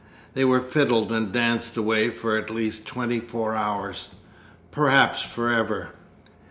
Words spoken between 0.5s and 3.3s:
fiddled and danced away for at least twenty